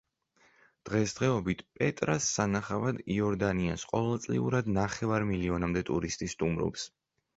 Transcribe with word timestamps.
დღესდღეობით 0.89 1.59
პეტრას 1.81 2.29
სანახავად 2.37 3.03
იორდანიას 3.17 3.85
ყოველწიურად 3.93 4.73
ნახევარ 4.81 5.27
მილიონამდე 5.33 5.85
ტურისტი 5.91 6.33
სტუმრობს. 6.37 6.89